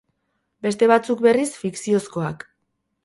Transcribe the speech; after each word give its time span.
Beste 0.67 0.87
batzuk, 0.93 1.21
berriz, 1.27 1.47
fikziozkoak. 1.65 2.47